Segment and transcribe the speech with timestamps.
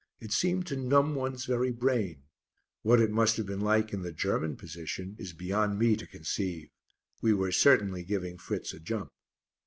[0.19, 2.23] It seemed to numb one's very brain.
[2.81, 6.69] What it must have been like in the German position is beyond me to conceive.
[7.21, 9.11] We were certainly giving Fritz a jump.